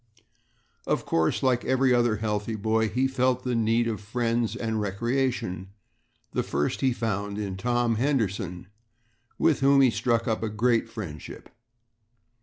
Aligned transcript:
Of 0.87 1.05
course, 1.05 1.43
like 1.43 1.63
every 1.63 1.93
other 1.93 2.15
healthy 2.15 2.55
boy, 2.55 2.89
he 2.89 3.05
felt 3.07 3.43
the 3.43 3.53
need 3.53 3.87
of 3.87 4.01
friends 4.01 4.55
and 4.55 4.81
recreation. 4.81 5.67
The 6.31 6.41
first 6.41 6.81
he 6.81 6.91
found 6.91 7.37
in 7.37 7.55
Tom 7.55 7.97
Henderson, 7.97 8.65
with 9.37 9.59
whom 9.59 9.81
he 9.81 9.91
struck 9.91 10.27
up 10.27 10.41
a 10.41 10.49
great 10.49 10.89
friendship. 10.89 11.49